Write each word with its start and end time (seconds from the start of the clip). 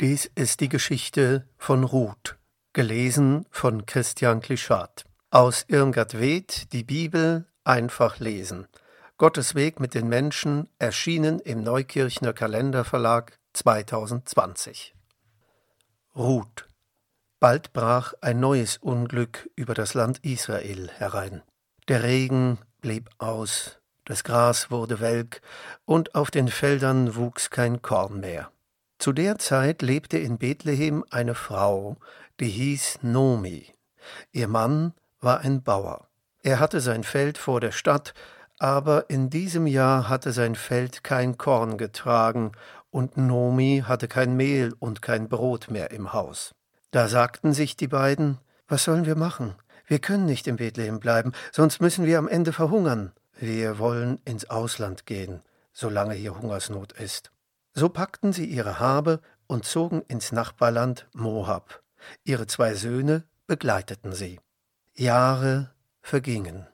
Dies 0.00 0.30
ist 0.36 0.60
die 0.60 0.68
Geschichte 0.68 1.44
von 1.56 1.82
Ruth, 1.82 2.38
gelesen 2.72 3.46
von 3.50 3.84
Christian 3.84 4.40
Klischat. 4.40 5.04
Aus 5.32 5.64
Irmgard 5.66 6.20
Weth, 6.20 6.72
die 6.72 6.84
Bibel 6.84 7.46
einfach 7.64 8.20
lesen. 8.20 8.68
Gottes 9.16 9.56
Weg 9.56 9.80
mit 9.80 9.94
den 9.94 10.08
Menschen, 10.08 10.68
erschienen 10.78 11.40
im 11.40 11.64
Neukirchner 11.64 12.32
Kalenderverlag 12.32 13.40
2020. 13.54 14.94
Ruth. 16.14 16.68
Bald 17.40 17.72
brach 17.72 18.14
ein 18.20 18.38
neues 18.38 18.76
Unglück 18.76 19.50
über 19.56 19.74
das 19.74 19.94
Land 19.94 20.24
Israel 20.24 20.90
herein. 20.92 21.42
Der 21.88 22.04
Regen 22.04 22.58
blieb 22.80 23.10
aus, 23.18 23.80
das 24.04 24.22
Gras 24.22 24.70
wurde 24.70 25.00
welk, 25.00 25.42
und 25.86 26.14
auf 26.14 26.30
den 26.30 26.46
Feldern 26.46 27.16
wuchs 27.16 27.50
kein 27.50 27.82
Korn 27.82 28.20
mehr. 28.20 28.52
Zu 28.98 29.12
der 29.12 29.38
Zeit 29.38 29.80
lebte 29.82 30.18
in 30.18 30.38
Bethlehem 30.38 31.04
eine 31.10 31.36
Frau, 31.36 31.96
die 32.40 32.48
hieß 32.48 32.98
Nomi. 33.02 33.66
Ihr 34.32 34.48
Mann 34.48 34.92
war 35.20 35.40
ein 35.40 35.62
Bauer. 35.62 36.08
Er 36.42 36.58
hatte 36.58 36.80
sein 36.80 37.04
Feld 37.04 37.38
vor 37.38 37.60
der 37.60 37.70
Stadt, 37.70 38.12
aber 38.58 39.08
in 39.08 39.30
diesem 39.30 39.68
Jahr 39.68 40.08
hatte 40.08 40.32
sein 40.32 40.56
Feld 40.56 41.04
kein 41.04 41.38
Korn 41.38 41.78
getragen, 41.78 42.52
und 42.90 43.16
Nomi 43.16 43.84
hatte 43.86 44.08
kein 44.08 44.34
Mehl 44.36 44.74
und 44.80 45.00
kein 45.00 45.28
Brot 45.28 45.70
mehr 45.70 45.92
im 45.92 46.12
Haus. 46.12 46.54
Da 46.90 47.06
sagten 47.06 47.52
sich 47.52 47.76
die 47.76 47.86
beiden, 47.86 48.38
was 48.66 48.82
sollen 48.82 49.06
wir 49.06 49.16
machen? 49.16 49.54
Wir 49.86 50.00
können 50.00 50.24
nicht 50.24 50.48
in 50.48 50.56
Bethlehem 50.56 50.98
bleiben, 50.98 51.32
sonst 51.52 51.80
müssen 51.80 52.04
wir 52.04 52.18
am 52.18 52.28
Ende 52.28 52.52
verhungern. 52.52 53.12
Wir 53.38 53.78
wollen 53.78 54.20
ins 54.24 54.50
Ausland 54.50 55.06
gehen, 55.06 55.42
solange 55.72 56.14
hier 56.14 56.36
Hungersnot 56.36 56.92
ist. 56.92 57.30
So 57.78 57.88
packten 57.88 58.32
sie 58.32 58.46
ihre 58.46 58.80
Habe 58.80 59.20
und 59.46 59.64
zogen 59.64 60.02
ins 60.08 60.32
Nachbarland 60.32 61.06
Moab. 61.12 61.80
Ihre 62.24 62.48
zwei 62.48 62.74
Söhne 62.74 63.22
begleiteten 63.46 64.12
sie. 64.12 64.40
Jahre 64.96 65.70
vergingen. 66.02 66.66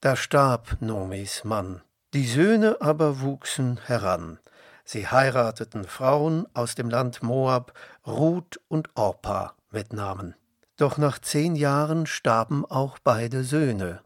Da 0.00 0.16
starb 0.16 0.78
Nomis 0.80 1.44
Mann. 1.44 1.82
Die 2.12 2.26
Söhne 2.26 2.78
aber 2.80 3.20
wuchsen 3.20 3.78
heran. 3.86 4.40
Sie 4.84 5.06
heirateten 5.06 5.84
Frauen 5.84 6.48
aus 6.54 6.74
dem 6.74 6.90
Land 6.90 7.22
Moab, 7.22 7.72
Ruth 8.04 8.60
und 8.66 8.88
Orpa 8.96 9.54
mit 9.70 9.92
Namen. 9.92 10.34
Doch 10.76 10.98
nach 10.98 11.20
zehn 11.20 11.54
Jahren 11.54 12.06
starben 12.06 12.66
auch 12.66 12.98
beide 12.98 13.44
Söhne. 13.44 14.00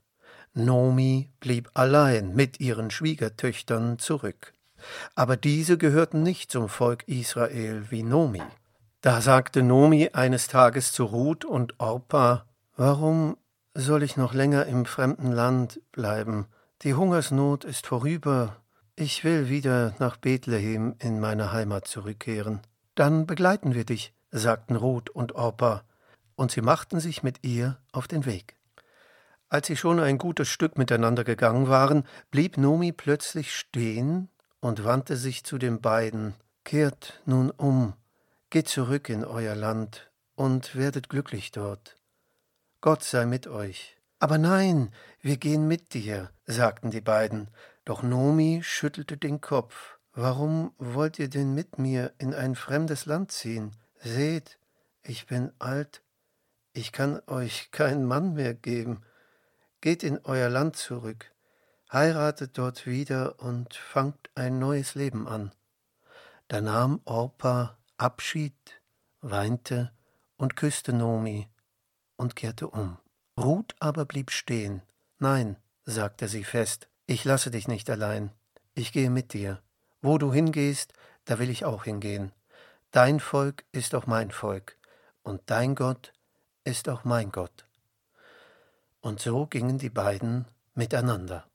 Nomi 0.52 1.30
blieb 1.40 1.70
allein 1.72 2.34
mit 2.34 2.60
ihren 2.60 2.90
Schwiegertöchtern 2.90 3.98
zurück. 3.98 4.53
Aber 5.14 5.36
diese 5.36 5.78
gehörten 5.78 6.22
nicht 6.22 6.50
zum 6.50 6.68
Volk 6.68 7.06
Israel 7.06 7.86
wie 7.90 8.02
Nomi. 8.02 8.42
Da 9.00 9.20
sagte 9.20 9.62
Nomi 9.62 10.10
eines 10.12 10.48
Tages 10.48 10.92
zu 10.92 11.04
Ruth 11.04 11.44
und 11.44 11.78
Orpa, 11.78 12.46
Warum 12.76 13.36
soll 13.74 14.02
ich 14.02 14.16
noch 14.16 14.34
länger 14.34 14.66
im 14.66 14.84
fremden 14.84 15.30
Land 15.30 15.80
bleiben? 15.92 16.46
Die 16.82 16.94
Hungersnot 16.94 17.64
ist 17.64 17.86
vorüber. 17.86 18.56
Ich 18.96 19.22
will 19.22 19.48
wieder 19.48 19.94
nach 20.00 20.16
Bethlehem 20.16 20.96
in 20.98 21.20
meine 21.20 21.52
Heimat 21.52 21.86
zurückkehren. 21.86 22.60
Dann 22.96 23.26
begleiten 23.26 23.74
wir 23.74 23.84
dich, 23.84 24.12
sagten 24.32 24.74
Ruth 24.74 25.10
und 25.10 25.36
Orpa, 25.36 25.84
und 26.34 26.50
sie 26.50 26.62
machten 26.62 26.98
sich 26.98 27.22
mit 27.22 27.44
ihr 27.44 27.78
auf 27.92 28.08
den 28.08 28.26
Weg. 28.26 28.56
Als 29.48 29.68
sie 29.68 29.76
schon 29.76 30.00
ein 30.00 30.18
gutes 30.18 30.48
Stück 30.48 30.76
miteinander 30.76 31.22
gegangen 31.22 31.68
waren, 31.68 32.08
blieb 32.32 32.58
Nomi 32.58 32.90
plötzlich 32.90 33.54
stehen 33.54 34.28
und 34.64 34.82
wandte 34.82 35.18
sich 35.18 35.44
zu 35.44 35.58
den 35.58 35.82
beiden 35.82 36.32
Kehrt 36.64 37.20
nun 37.26 37.50
um, 37.50 37.92
geht 38.48 38.66
zurück 38.66 39.10
in 39.10 39.22
euer 39.22 39.54
Land 39.54 40.10
und 40.36 40.74
werdet 40.74 41.10
glücklich 41.10 41.50
dort. 41.52 41.96
Gott 42.80 43.04
sei 43.04 43.26
mit 43.26 43.46
euch. 43.46 43.98
Aber 44.20 44.38
nein, 44.38 44.90
wir 45.20 45.36
gehen 45.36 45.68
mit 45.68 45.92
dir, 45.92 46.30
sagten 46.46 46.90
die 46.90 47.02
beiden, 47.02 47.48
doch 47.84 48.02
Nomi 48.02 48.62
schüttelte 48.64 49.18
den 49.18 49.42
Kopf. 49.42 49.98
Warum 50.14 50.72
wollt 50.78 51.18
ihr 51.18 51.28
denn 51.28 51.54
mit 51.54 51.78
mir 51.78 52.14
in 52.16 52.32
ein 52.32 52.54
fremdes 52.54 53.04
Land 53.04 53.32
ziehen? 53.32 53.72
Seht, 54.00 54.58
ich 55.02 55.26
bin 55.26 55.52
alt, 55.58 56.00
ich 56.72 56.92
kann 56.92 57.20
euch 57.26 57.70
keinen 57.70 58.06
Mann 58.06 58.32
mehr 58.32 58.54
geben. 58.54 59.02
Geht 59.82 60.02
in 60.02 60.20
euer 60.24 60.48
Land 60.48 60.76
zurück 60.76 61.33
heiratet 61.94 62.58
dort 62.58 62.86
wieder 62.86 63.40
und 63.40 63.74
fangt 63.74 64.28
ein 64.34 64.58
neues 64.58 64.94
Leben 64.94 65.26
an. 65.28 65.52
Da 66.48 66.60
nahm 66.60 67.00
Orpa 67.04 67.78
Abschied, 67.96 68.82
weinte 69.20 69.92
und 70.36 70.56
küsste 70.56 70.92
Nomi 70.92 71.48
und 72.16 72.36
kehrte 72.36 72.68
um. 72.68 72.98
Ruth 73.38 73.74
aber 73.78 74.04
blieb 74.04 74.30
stehen. 74.30 74.82
Nein, 75.18 75.56
sagte 75.84 76.28
sie 76.28 76.44
fest, 76.44 76.88
ich 77.06 77.24
lasse 77.24 77.50
dich 77.50 77.68
nicht 77.68 77.88
allein. 77.88 78.30
Ich 78.74 78.92
gehe 78.92 79.10
mit 79.10 79.32
dir. 79.32 79.62
Wo 80.02 80.18
du 80.18 80.32
hingehst, 80.32 80.92
da 81.24 81.38
will 81.38 81.48
ich 81.48 81.64
auch 81.64 81.84
hingehen. 81.84 82.32
Dein 82.90 83.20
Volk 83.20 83.64
ist 83.72 83.94
auch 83.94 84.06
mein 84.06 84.30
Volk, 84.30 84.76
und 85.22 85.40
dein 85.46 85.74
Gott 85.74 86.12
ist 86.64 86.88
auch 86.88 87.04
mein 87.04 87.32
Gott. 87.32 87.66
Und 89.00 89.20
so 89.20 89.46
gingen 89.46 89.78
die 89.78 89.90
beiden 89.90 90.46
miteinander. 90.74 91.46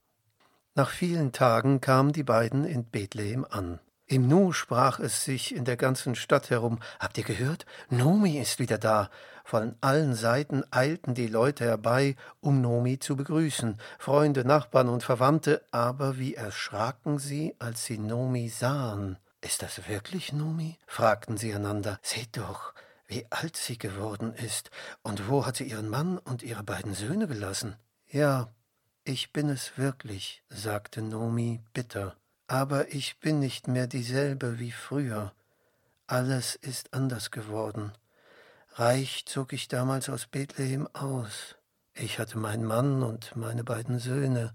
Nach 0.79 0.91
vielen 0.91 1.33
Tagen 1.33 1.81
kamen 1.81 2.13
die 2.13 2.23
beiden 2.23 2.63
in 2.63 2.85
Bethlehem 2.85 3.45
an. 3.49 3.81
Im 4.05 4.29
Nu 4.29 4.53
sprach 4.53 4.97
es 5.01 5.25
sich 5.25 5.53
in 5.53 5.65
der 5.65 5.75
ganzen 5.75 6.15
Stadt 6.15 6.49
herum. 6.49 6.79
Habt 7.01 7.17
ihr 7.17 7.25
gehört? 7.25 7.65
Nomi 7.89 8.39
ist 8.39 8.59
wieder 8.59 8.77
da. 8.77 9.09
Von 9.43 9.75
allen 9.81 10.15
Seiten 10.15 10.63
eilten 10.71 11.15
die 11.15 11.27
Leute 11.27 11.65
herbei, 11.65 12.15
um 12.39 12.61
Nomi 12.61 12.97
zu 12.97 13.17
begrüßen. 13.17 13.77
Freunde, 13.97 14.45
Nachbarn 14.45 14.87
und 14.87 15.03
Verwandte, 15.03 15.61
aber 15.71 16.17
wie 16.17 16.35
erschraken 16.35 17.19
sie, 17.19 17.57
als 17.59 17.83
sie 17.83 17.97
Nomi 17.97 18.47
sahen. 18.47 19.17
Ist 19.41 19.61
das 19.61 19.85
wirklich 19.89 20.31
Nomi? 20.31 20.77
fragten 20.87 21.35
sie 21.35 21.53
einander. 21.53 21.99
Seht 22.03 22.37
doch, 22.37 22.73
wie 23.05 23.25
alt 23.31 23.57
sie 23.57 23.77
geworden 23.77 24.33
ist. 24.33 24.71
Und 25.01 25.27
wo 25.27 25.45
hat 25.45 25.57
sie 25.57 25.65
ihren 25.65 25.89
Mann 25.89 26.17
und 26.19 26.41
ihre 26.41 26.63
beiden 26.63 26.93
Söhne 26.93 27.27
gelassen? 27.27 27.75
Ja, 28.07 28.47
ich 29.09 29.33
bin 29.33 29.49
es 29.49 29.75
wirklich, 29.75 30.43
sagte 30.49 31.01
Nomi 31.01 31.61
bitter, 31.73 32.15
aber 32.45 32.93
ich 32.93 33.19
bin 33.19 33.39
nicht 33.39 33.67
mehr 33.67 33.87
dieselbe 33.87 34.59
wie 34.59 34.71
früher. 34.71 35.33
Alles 36.05 36.53
ist 36.53 36.93
anders 36.93 37.31
geworden. 37.31 37.91
Reich 38.73 39.23
zog 39.25 39.51
ich 39.51 39.67
damals 39.67 40.09
aus 40.09 40.27
Bethlehem 40.27 40.87
aus. 40.93 41.55
Ich 41.95 42.19
hatte 42.19 42.37
meinen 42.37 42.65
Mann 42.65 43.01
und 43.01 43.35
meine 43.35 43.63
beiden 43.63 43.97
Söhne, 43.97 44.53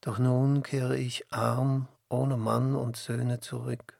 doch 0.00 0.20
nun 0.20 0.62
kehre 0.62 0.96
ich 0.96 1.32
arm, 1.32 1.88
ohne 2.08 2.36
Mann 2.36 2.76
und 2.76 2.96
Söhne 2.96 3.40
zurück. 3.40 3.98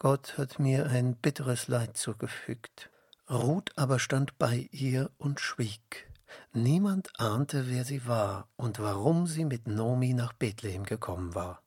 Gott 0.00 0.38
hat 0.38 0.58
mir 0.58 0.86
ein 0.86 1.14
bitteres 1.14 1.68
Leid 1.68 1.96
zugefügt. 1.96 2.90
Ruth 3.30 3.70
aber 3.76 4.00
stand 4.00 4.38
bei 4.38 4.68
ihr 4.72 5.08
und 5.18 5.38
schwieg. 5.38 6.09
Niemand 6.52 7.10
ahnte, 7.18 7.68
wer 7.68 7.84
sie 7.84 8.06
war 8.06 8.48
und 8.56 8.80
warum 8.80 9.26
sie 9.26 9.44
mit 9.44 9.66
Nomi 9.66 10.14
nach 10.14 10.32
Bethlehem 10.32 10.84
gekommen 10.84 11.34
war. 11.34 11.62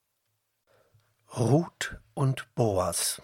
Ruth 1.38 1.98
und 2.14 2.48
Boas 2.54 3.22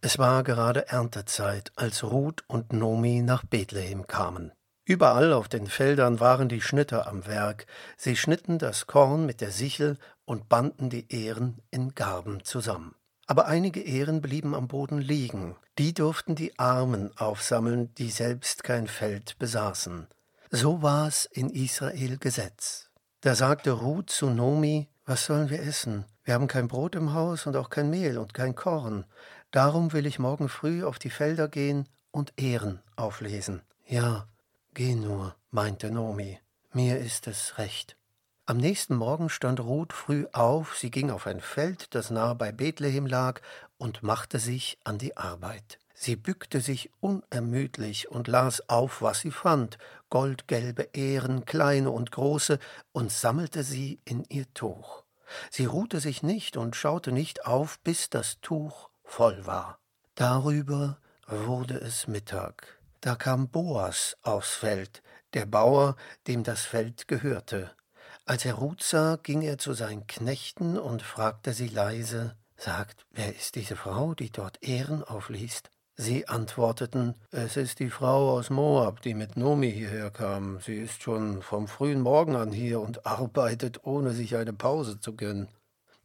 Es 0.00 0.18
war 0.18 0.42
gerade 0.42 0.88
Erntezeit, 0.88 1.72
als 1.74 2.04
Ruth 2.04 2.44
und 2.46 2.72
Nomi 2.72 3.22
nach 3.22 3.44
Bethlehem 3.44 4.06
kamen. 4.06 4.52
Überall 4.84 5.32
auf 5.32 5.48
den 5.48 5.66
Feldern 5.66 6.20
waren 6.20 6.48
die 6.48 6.60
Schnitter 6.60 7.06
am 7.06 7.26
Werk. 7.26 7.66
Sie 7.96 8.16
schnitten 8.16 8.58
das 8.58 8.86
Korn 8.86 9.26
mit 9.26 9.40
der 9.40 9.50
Sichel 9.50 9.96
und 10.24 10.48
banden 10.48 10.90
die 10.90 11.12
Ähren 11.12 11.62
in 11.70 11.94
Garben 11.94 12.44
zusammen. 12.44 12.94
Aber 13.26 13.46
einige 13.46 13.80
Ähren 13.80 14.20
blieben 14.20 14.54
am 14.54 14.68
Boden 14.68 14.98
liegen. 14.98 15.56
Die 15.78 15.94
durften 15.94 16.34
die 16.34 16.58
Armen 16.58 17.16
aufsammeln, 17.16 17.94
die 17.94 18.10
selbst 18.10 18.64
kein 18.64 18.88
Feld 18.88 19.38
besaßen. 19.38 20.08
So 20.54 20.82
war 20.82 21.08
es 21.08 21.24
in 21.24 21.48
Israel 21.48 22.18
Gesetz. 22.18 22.90
Da 23.22 23.34
sagte 23.34 23.70
Ruth 23.70 24.10
zu 24.10 24.28
Nomi, 24.28 24.86
was 25.06 25.24
sollen 25.24 25.48
wir 25.48 25.62
essen? 25.62 26.04
Wir 26.24 26.34
haben 26.34 26.46
kein 26.46 26.68
Brot 26.68 26.94
im 26.94 27.14
Haus 27.14 27.46
und 27.46 27.56
auch 27.56 27.70
kein 27.70 27.88
Mehl 27.88 28.18
und 28.18 28.34
kein 28.34 28.54
Korn. 28.54 29.06
Darum 29.50 29.94
will 29.94 30.04
ich 30.04 30.18
morgen 30.18 30.50
früh 30.50 30.84
auf 30.84 30.98
die 30.98 31.08
Felder 31.08 31.48
gehen 31.48 31.88
und 32.10 32.34
Ehren 32.36 32.82
auflesen. 32.96 33.62
Ja, 33.86 34.28
geh 34.74 34.94
nur, 34.94 35.34
meinte 35.50 35.90
Nomi, 35.90 36.38
mir 36.74 36.98
ist 36.98 37.28
es 37.28 37.56
recht. 37.56 37.96
Am 38.44 38.58
nächsten 38.58 38.94
Morgen 38.94 39.30
stand 39.30 39.58
Ruth 39.58 39.94
früh 39.94 40.26
auf, 40.34 40.76
sie 40.76 40.90
ging 40.90 41.10
auf 41.10 41.26
ein 41.26 41.40
Feld, 41.40 41.94
das 41.94 42.10
nahe 42.10 42.34
bei 42.34 42.52
Bethlehem 42.52 43.06
lag, 43.06 43.40
und 43.78 44.02
machte 44.02 44.38
sich 44.38 44.78
an 44.84 44.98
die 44.98 45.16
Arbeit. 45.16 45.78
Sie 45.94 46.16
bückte 46.16 46.60
sich 46.60 46.90
unermüdlich 47.00 48.10
und 48.10 48.28
las 48.28 48.68
auf, 48.68 49.02
was 49.02 49.20
sie 49.20 49.30
fand, 49.30 49.78
goldgelbe 50.10 50.88
Ähren, 50.92 51.44
kleine 51.44 51.90
und 51.90 52.10
große, 52.10 52.58
und 52.92 53.12
sammelte 53.12 53.62
sie 53.62 54.00
in 54.04 54.24
ihr 54.28 54.52
Tuch. 54.54 55.04
Sie 55.50 55.64
ruhte 55.64 56.00
sich 56.00 56.22
nicht 56.22 56.56
und 56.56 56.76
schaute 56.76 57.12
nicht 57.12 57.46
auf, 57.46 57.78
bis 57.80 58.10
das 58.10 58.40
Tuch 58.40 58.90
voll 59.04 59.46
war. 59.46 59.78
Darüber 60.14 60.98
wurde 61.26 61.78
es 61.78 62.06
Mittag. 62.06 62.80
Da 63.00 63.14
kam 63.14 63.48
Boas 63.48 64.16
aufs 64.22 64.54
Feld, 64.54 65.02
der 65.34 65.46
Bauer, 65.46 65.96
dem 66.26 66.44
das 66.44 66.62
Feld 66.62 67.08
gehörte. 67.08 67.70
Als 68.24 68.44
er 68.44 68.54
Ruth 68.54 68.82
sah, 68.82 69.16
ging 69.16 69.42
er 69.42 69.58
zu 69.58 69.72
seinen 69.72 70.06
Knechten 70.06 70.78
und 70.78 71.02
fragte 71.02 71.52
sie 71.52 71.68
leise, 71.68 72.36
Sagt, 72.56 73.06
wer 73.10 73.34
ist 73.34 73.56
diese 73.56 73.74
Frau, 73.74 74.14
die 74.14 74.30
dort 74.30 74.62
Ehren 74.62 75.02
aufliest? 75.02 75.72
Sie 75.96 76.26
antworteten, 76.26 77.14
es 77.32 77.58
ist 77.58 77.78
die 77.78 77.90
Frau 77.90 78.30
aus 78.30 78.48
Moab, 78.48 79.02
die 79.02 79.12
mit 79.12 79.36
Nomi 79.36 79.70
hierher 79.70 80.10
kam. 80.10 80.58
Sie 80.60 80.76
ist 80.76 81.02
schon 81.02 81.42
vom 81.42 81.68
frühen 81.68 82.00
Morgen 82.00 82.34
an 82.34 82.50
hier 82.50 82.80
und 82.80 83.04
arbeitet, 83.04 83.84
ohne 83.84 84.12
sich 84.12 84.36
eine 84.36 84.54
Pause 84.54 85.00
zu 85.00 85.14
gönnen. 85.14 85.48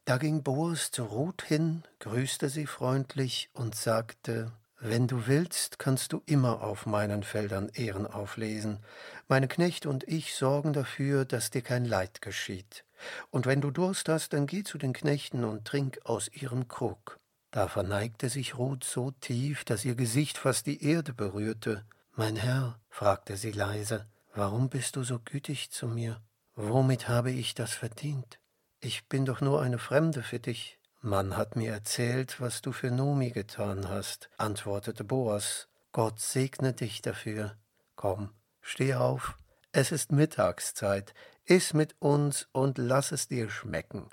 Da 0.04 0.18
ging 0.18 0.44
Boas 0.44 0.92
zu 0.92 1.06
Ruth 1.06 1.42
hin, 1.42 1.84
grüßte 2.00 2.50
sie 2.50 2.66
freundlich 2.66 3.50
und 3.54 3.76
sagte, 3.76 4.52
wenn 4.80 5.08
du 5.08 5.26
willst, 5.26 5.80
kannst 5.80 6.14
du 6.14 6.22
immer 6.26 6.62
auf 6.62 6.86
meinen 6.86 7.24
Feldern 7.24 7.70
Ehren 7.74 8.06
auflesen. 8.06 8.80
Meine 9.28 9.48
Knechte 9.48 9.90
und 9.90 10.08
ich 10.08 10.36
sorgen 10.36 10.74
dafür, 10.74 11.26
dass 11.26 11.50
dir 11.50 11.62
kein 11.62 11.86
Leid 11.86 12.22
geschieht. 12.22 12.84
Und 13.32 13.46
wenn 13.46 13.62
du 13.62 13.72
Durst 13.72 14.10
hast, 14.10 14.34
dann 14.34 14.48
geh 14.48 14.64
zu 14.64 14.78
den 14.78 14.94
Knechten 14.94 15.44
und 15.46 15.66
trink 15.66 16.00
aus 16.04 16.30
ihrem 16.32 16.68
Krug. 16.68 17.20
Da 17.52 17.68
verneigte 17.68 18.30
sich 18.30 18.58
Ruth 18.58 18.84
so 18.84 19.12
tief, 19.12 19.64
dass 19.64 19.86
ihr 19.86 19.96
Gesicht 19.96 20.38
fast 20.38 20.66
die 20.66 20.84
Erde 20.84 21.14
berührte. 21.14 21.86
Mein 22.14 22.36
Herr, 22.36 22.80
fragte 22.90 23.38
sie 23.38 23.52
leise, 23.52 24.08
warum 24.34 24.70
bist 24.70 24.96
du 24.96 25.04
so 25.04 25.20
gütig 25.20 25.72
zu 25.72 25.88
mir? 25.88 26.22
Womit 26.56 27.08
habe 27.08 27.32
ich 27.32 27.54
das 27.54 27.74
verdient? 27.74 28.40
Ich 28.80 29.08
bin 29.08 29.26
doch 29.26 29.42
nur 29.42 29.62
eine 29.62 29.78
Fremde 29.78 30.24
für 30.24 30.40
dich. 30.40 30.80
Man 31.02 31.38
hat 31.38 31.56
mir 31.56 31.72
erzählt, 31.72 32.42
was 32.42 32.62
du 32.62 32.72
für 32.72 32.92
Nomi 32.92 33.30
getan 33.30 33.88
hast, 33.88 34.30
antwortete 34.38 35.04
Boas. 35.04 35.68
Gott 35.92 36.20
segne 36.20 36.74
dich 36.74 37.02
dafür. 37.02 37.56
Komm, 37.96 38.32
steh 38.62 38.96
auf. 38.96 39.38
Es 39.72 39.92
ist 39.92 40.12
Mittagszeit. 40.12 41.14
Iss 41.46 41.74
mit 41.74 41.96
uns 42.00 42.48
und 42.52 42.78
lass 42.78 43.12
es 43.12 43.28
dir 43.28 43.50
schmecken. 43.50 44.10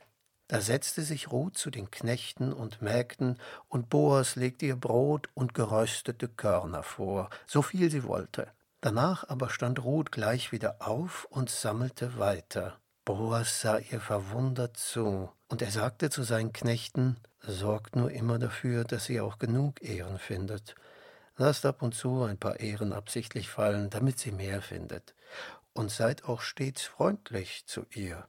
Da 0.48 0.60
setzte 0.60 1.02
sich 1.02 1.30
Ruth 1.30 1.56
zu 1.56 1.70
den 1.70 1.90
Knechten 1.90 2.52
und 2.52 2.82
Mägden, 2.82 3.38
und 3.68 3.88
Boas 3.88 4.36
legte 4.36 4.66
ihr 4.66 4.76
Brot 4.76 5.28
und 5.34 5.54
geröstete 5.54 6.28
Körner 6.28 6.82
vor, 6.82 7.30
so 7.46 7.62
viel 7.62 7.90
sie 7.90 8.04
wollte. 8.04 8.48
Danach 8.80 9.28
aber 9.28 9.48
stand 9.48 9.82
Ruth 9.82 10.12
gleich 10.12 10.52
wieder 10.52 10.76
auf 10.80 11.26
und 11.30 11.48
sammelte 11.48 12.18
weiter. 12.18 12.78
Boas 13.06 13.60
sah 13.60 13.78
ihr 13.78 14.00
verwundert 14.00 14.76
zu, 14.76 15.30
und 15.48 15.62
er 15.62 15.70
sagte 15.70 16.10
zu 16.10 16.22
seinen 16.22 16.52
Knechten, 16.52 17.16
Sorgt 17.46 17.94
nur 17.94 18.10
immer 18.10 18.38
dafür, 18.38 18.84
dass 18.84 19.04
sie 19.04 19.20
auch 19.20 19.38
genug 19.38 19.82
Ehren 19.82 20.18
findet. 20.18 20.74
Lasst 21.36 21.66
ab 21.66 21.82
und 21.82 21.94
zu 21.94 22.22
ein 22.22 22.38
paar 22.38 22.60
Ehren 22.60 22.92
absichtlich 22.92 23.50
fallen, 23.50 23.90
damit 23.90 24.18
sie 24.18 24.32
mehr 24.32 24.62
findet. 24.62 25.14
Und 25.74 25.90
seid 25.90 26.24
auch 26.24 26.40
stets 26.40 26.84
freundlich 26.84 27.66
zu 27.66 27.84
ihr. 27.90 28.26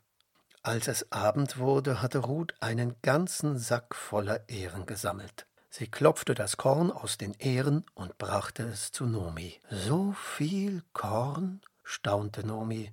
Als 0.66 0.88
es 0.88 1.12
Abend 1.12 1.60
wurde, 1.60 2.02
hatte 2.02 2.18
Ruth 2.18 2.56
einen 2.60 2.96
ganzen 3.04 3.60
Sack 3.60 3.94
voller 3.94 4.50
Ehren 4.50 4.88
gesammelt. 4.88 5.46
Sie 5.70 5.86
klopfte 5.86 6.34
das 6.34 6.58
Korn 6.58 6.92
aus 6.92 7.20
den 7.20 7.36
Ehren 7.36 7.86
und 7.94 8.18
brachte 8.18 8.64
es 8.64 8.92
zu 8.92 9.06
Nomi. 9.06 9.60
So 9.70 10.14
viel 10.14 10.82
Korn? 10.92 11.62
staunte 11.84 12.44
Nomi. 12.44 12.92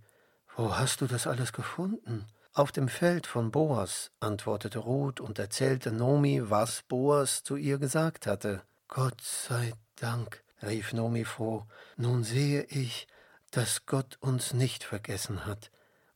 Wo 0.55 0.77
hast 0.77 1.01
du 1.01 1.07
das 1.07 1.27
alles 1.27 1.55
gefunden? 1.55 2.27
Auf 2.53 2.73
dem 2.73 2.89
Feld 2.89 3.27
von 3.27 3.51
Boas, 3.51 4.11
antwortete 4.21 4.81
Ruth 4.81 5.21
und 5.21 5.39
erzählte 5.39 5.93
Nomi, 5.93 6.43
was 6.51 6.83
Boas 6.83 7.43
zu 7.43 7.57
ihr 7.57 7.79
gesagt 7.79 8.27
hatte. 8.27 8.61
Gott 8.87 9.23
sei 9.23 9.73
Dank, 9.97 10.45
rief 10.63 10.93
Nomi 10.93 11.25
froh, 11.25 11.65
nun 11.97 12.23
sehe 12.23 12.65
ich, 12.65 13.07
dass 13.51 13.87
Gott 13.87 14.19
uns 14.21 14.53
nicht 14.53 14.85
vergessen 14.85 15.47
hat. 15.47 15.71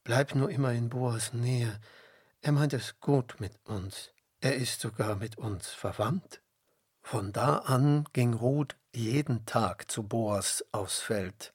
Bleib 0.07 0.37
nur 0.37 0.51
immer 0.51 0.73
in 0.73 0.89
Boas 0.89 1.33
Nähe. 1.33 1.81
Er 2.41 2.53
meint 2.53 2.73
es 2.73 3.01
gut 3.01 3.41
mit 3.41 3.59
uns. 3.65 4.13
Er 4.41 4.55
ist 4.55 4.81
sogar 4.81 5.17
mit 5.17 5.37
uns 5.37 5.71
verwandt. 5.71 6.43
Von 7.03 7.33
da 7.33 7.59
an 7.59 8.05
ging 8.13 8.33
Ruth 8.33 8.77
jeden 8.95 9.47
Tag 9.47 9.91
zu 9.91 10.05
Boas 10.05 10.65
aufs 10.71 11.01
Feld. 11.01 11.53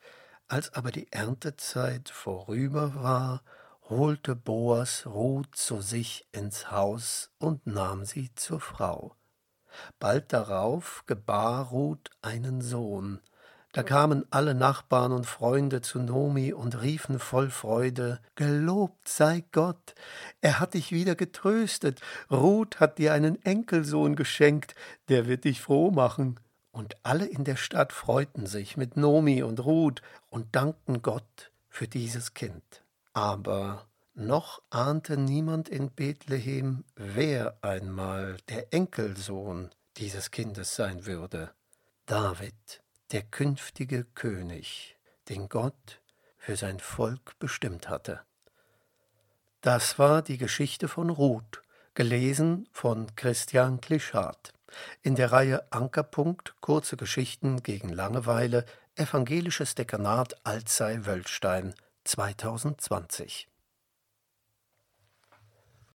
Als 0.49 0.73
aber 0.73 0.91
die 0.91 1.09
Erntezeit 1.13 2.09
vorüber 2.09 2.93
war, 2.95 3.41
holte 3.87 4.35
Boas 4.35 5.05
Ruth 5.05 5.55
zu 5.55 5.79
sich 5.79 6.27
ins 6.33 6.69
Haus 6.71 7.31
und 7.37 7.65
nahm 7.65 8.03
sie 8.03 8.35
zur 8.35 8.59
Frau. 8.59 9.15
Bald 9.97 10.33
darauf 10.33 11.05
gebar 11.05 11.69
Ruth 11.69 12.09
einen 12.21 12.59
Sohn, 12.59 13.21
da 13.73 13.83
kamen 13.83 14.25
alle 14.31 14.53
Nachbarn 14.53 15.11
und 15.11 15.25
Freunde 15.25 15.81
zu 15.81 15.99
Nomi 15.99 16.51
und 16.51 16.81
riefen 16.81 17.19
voll 17.19 17.49
Freude, 17.49 18.19
Gelobt 18.35 19.07
sei 19.07 19.43
Gott, 19.51 19.95
er 20.41 20.59
hat 20.59 20.73
dich 20.73 20.91
wieder 20.91 21.15
getröstet, 21.15 22.01
Ruth 22.29 22.79
hat 22.79 22.97
dir 22.97 23.13
einen 23.13 23.41
Enkelsohn 23.43 24.15
geschenkt, 24.15 24.75
der 25.07 25.27
wird 25.27 25.45
dich 25.45 25.61
froh 25.61 25.91
machen. 25.91 26.39
Und 26.71 26.95
alle 27.03 27.25
in 27.25 27.43
der 27.43 27.57
Stadt 27.57 27.91
freuten 27.91 28.45
sich 28.45 28.77
mit 28.77 28.95
Nomi 28.95 29.43
und 29.43 29.59
Ruth 29.63 30.01
und 30.29 30.55
dankten 30.55 31.01
Gott 31.01 31.51
für 31.67 31.87
dieses 31.87 32.33
Kind. 32.33 32.83
Aber 33.13 33.85
noch 34.13 34.61
ahnte 34.69 35.17
niemand 35.17 35.69
in 35.69 35.91
Bethlehem, 35.91 36.83
wer 36.95 37.57
einmal 37.61 38.37
der 38.49 38.73
Enkelsohn 38.73 39.69
dieses 39.97 40.31
Kindes 40.31 40.75
sein 40.75 41.05
würde. 41.05 41.51
David 42.05 42.80
der 43.11 43.23
künftige 43.23 44.05
König, 44.05 44.97
den 45.27 45.49
Gott 45.49 46.01
für 46.37 46.55
sein 46.55 46.79
Volk 46.79 47.37
bestimmt 47.39 47.89
hatte. 47.89 48.21
Das 49.59 49.99
war 49.99 50.21
die 50.21 50.37
Geschichte 50.37 50.87
von 50.87 51.09
Ruth, 51.09 51.61
gelesen 51.93 52.67
von 52.71 53.13
Christian 53.15 53.81
Klischardt. 53.81 54.53
In 55.01 55.15
der 55.15 55.31
Reihe 55.31 55.71
Ankerpunkt 55.71 56.55
Kurze 56.61 56.95
Geschichten 56.95 57.61
gegen 57.61 57.89
Langeweile 57.89 58.65
Evangelisches 58.95 59.75
Dekanat 59.75 60.45
Alzey 60.45 61.05
Wölstein 61.05 61.73
2020. 62.05 63.50